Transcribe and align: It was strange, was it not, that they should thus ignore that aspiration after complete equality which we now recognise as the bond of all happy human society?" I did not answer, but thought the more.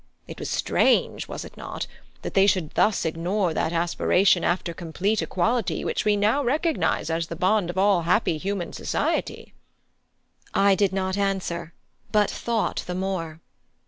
It 0.27 0.39
was 0.39 0.49
strange, 0.49 1.27
was 1.27 1.45
it 1.45 1.55
not, 1.55 1.85
that 2.23 2.33
they 2.33 2.47
should 2.47 2.71
thus 2.71 3.05
ignore 3.05 3.53
that 3.53 3.71
aspiration 3.71 4.43
after 4.43 4.73
complete 4.73 5.21
equality 5.21 5.85
which 5.85 6.05
we 6.05 6.15
now 6.17 6.43
recognise 6.43 7.11
as 7.11 7.27
the 7.27 7.35
bond 7.35 7.69
of 7.69 7.77
all 7.77 8.01
happy 8.01 8.39
human 8.39 8.73
society?" 8.73 9.53
I 10.55 10.73
did 10.73 10.91
not 10.91 11.19
answer, 11.19 11.75
but 12.11 12.31
thought 12.31 12.83
the 12.87 12.95
more. 12.95 13.41